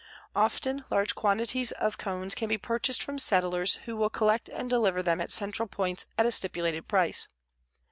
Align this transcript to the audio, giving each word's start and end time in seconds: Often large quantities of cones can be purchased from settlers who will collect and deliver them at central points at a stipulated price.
Often 0.35 0.83
large 0.89 1.13
quantities 1.13 1.71
of 1.73 1.99
cones 1.99 2.33
can 2.33 2.47
be 2.49 2.57
purchased 2.57 3.03
from 3.03 3.19
settlers 3.19 3.75
who 3.85 3.95
will 3.95 4.09
collect 4.09 4.49
and 4.49 4.67
deliver 4.67 5.03
them 5.03 5.21
at 5.21 5.29
central 5.29 5.67
points 5.67 6.07
at 6.17 6.25
a 6.25 6.31
stipulated 6.31 6.87
price. 6.87 7.27